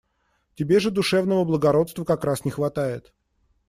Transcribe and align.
Тебе 0.55 0.79
же 0.79 0.89
душевного 0.89 1.45
благородства 1.45 2.03
как 2.05 2.23
раз 2.25 2.43
не 2.43 2.49
хватает. 2.49 3.13